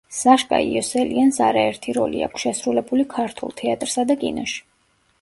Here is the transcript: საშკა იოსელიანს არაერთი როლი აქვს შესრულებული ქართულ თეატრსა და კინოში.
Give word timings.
საშკა 0.19 0.57
იოსელიანს 0.67 1.37
არაერთი 1.49 1.95
როლი 1.99 2.25
აქვს 2.31 2.49
შესრულებული 2.49 3.09
ქართულ 3.15 3.57
თეატრსა 3.63 4.11
და 4.11 4.21
კინოში. 4.27 4.63